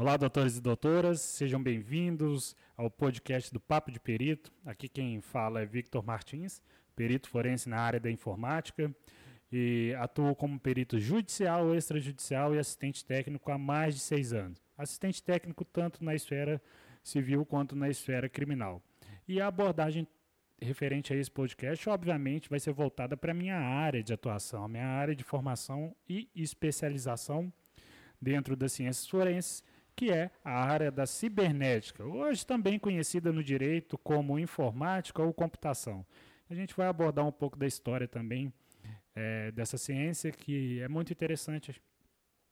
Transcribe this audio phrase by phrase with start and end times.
[0.00, 4.52] Olá, doutores e doutoras, sejam bem-vindos ao podcast do Papo de Perito.
[4.64, 6.62] Aqui quem fala é Victor Martins,
[6.94, 8.94] perito forense na área da informática
[9.50, 14.62] e atuo como perito judicial, extrajudicial e assistente técnico há mais de seis anos.
[14.78, 16.62] Assistente técnico tanto na esfera
[17.02, 18.80] civil quanto na esfera criminal.
[19.26, 20.06] E a abordagem
[20.62, 24.68] referente a esse podcast, obviamente, vai ser voltada para a minha área de atuação, a
[24.68, 27.52] minha área de formação e especialização
[28.20, 29.64] dentro das ciências forenses,
[29.98, 36.06] que é a área da cibernética, hoje também conhecida no direito como informática ou computação.
[36.48, 38.52] A gente vai abordar um pouco da história também
[39.12, 41.82] é, dessa ciência, que é muito interessante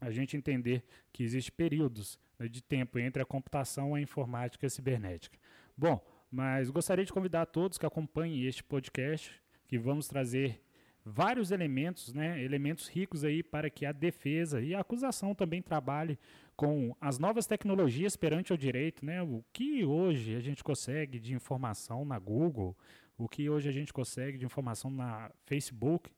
[0.00, 0.82] a gente entender
[1.12, 5.38] que existem períodos né, de tempo entre a computação, a informática e a cibernética.
[5.76, 9.32] Bom, mas gostaria de convidar a todos que acompanhem este podcast,
[9.68, 10.60] que vamos trazer
[11.08, 16.18] vários elementos, né, elementos ricos aí para que a defesa e a acusação também trabalhe
[16.56, 21.34] com as novas tecnologias perante o direito, né, o que hoje a gente consegue de
[21.34, 22.76] informação na Google,
[23.16, 26.10] o que hoje a gente consegue de informação na Facebook,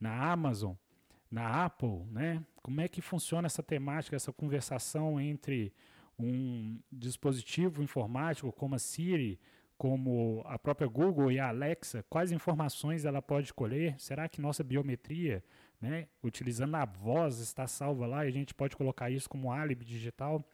[0.00, 0.74] na Amazon,
[1.30, 5.72] na Apple, né, como é que funciona essa temática, essa conversação entre
[6.18, 9.38] um dispositivo informático como a Siri,
[9.80, 13.94] como a própria Google e a Alexa, quais informações ela pode colher?
[13.98, 15.42] Será que nossa biometria,
[15.80, 19.82] né, utilizando a voz, está salva lá e a gente pode colocar isso como álibi
[19.82, 20.44] digital?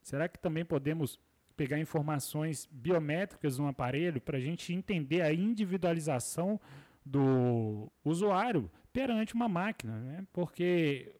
[0.00, 1.18] Será que também podemos
[1.56, 6.60] pegar informações biométricas no aparelho para a gente entender a individualização
[7.04, 9.98] do usuário perante uma máquina?
[9.98, 10.24] Né?
[10.32, 11.12] Porque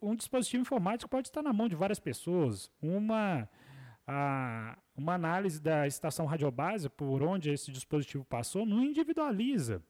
[0.00, 2.70] um dispositivo informático pode estar na mão de várias pessoas.
[2.80, 3.48] Uma,
[4.06, 9.82] a, uma análise da estação radiobase, por onde esse dispositivo passou, não individualiza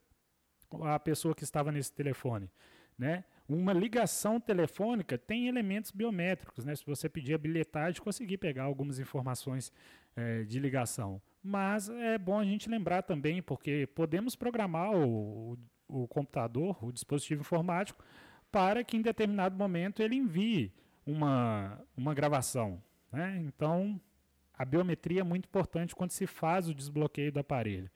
[0.83, 2.51] a pessoa que estava nesse telefone.
[2.99, 3.25] Né?
[3.49, 6.65] Uma ligação telefônica tem elementos biométricos.
[6.65, 6.75] Né?
[6.77, 9.73] Se você pedir a bilhetagem, conseguir pegar algumas informações
[10.15, 11.21] é, de ligação.
[11.43, 15.55] Mas é bom a gente lembrar também, porque podemos programar o,
[15.89, 18.05] o, o computador, o dispositivo informático,
[18.53, 20.73] para que em determinado momento ele envie
[21.07, 22.83] uma, uma gravação.
[23.13, 23.39] Né?
[23.43, 24.01] Então,
[24.55, 27.91] a biometria é muito importante quando se faz o desbloqueio do aparelho.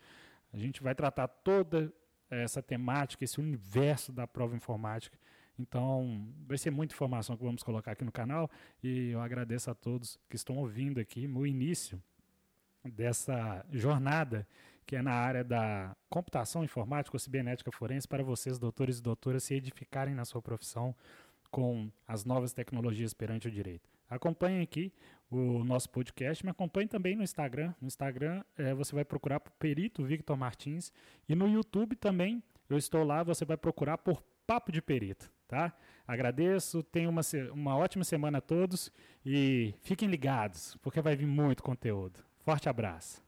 [0.53, 1.93] A gente vai tratar toda
[2.31, 5.19] essa temática, esse universo da prova informática.
[5.59, 8.51] Então, vai ser muita informação que vamos colocar aqui no canal
[8.83, 12.03] e eu agradeço a todos que estão ouvindo aqui no início
[12.85, 14.47] dessa jornada
[14.87, 19.45] que é na área da computação informática ou cibernética forense para vocês, doutores e doutoras,
[19.45, 20.95] se edificarem na sua profissão
[21.55, 23.89] com as novas tecnologias perante o direito.
[24.11, 24.93] Acompanhem aqui
[25.31, 27.73] o nosso podcast, me acompanhe também no Instagram.
[27.81, 30.93] No Instagram é, você vai procurar por Perito Victor Martins
[31.29, 35.31] e no YouTube também eu estou lá, você vai procurar por Papo de Perito.
[35.47, 35.73] Tá?
[36.09, 37.23] Agradeço, tenham uma,
[37.53, 38.91] uma ótima semana a todos
[39.25, 42.19] e fiquem ligados, porque vai vir muito conteúdo.
[42.41, 43.24] Forte abraço.